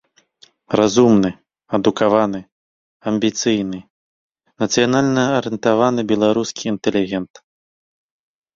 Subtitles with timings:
[0.79, 1.29] Разумны,
[1.77, 2.39] адукаваны,
[3.11, 3.79] амбіцыйны,
[4.65, 7.33] нацыянальна-арыентаваны беларускі інтэлігент.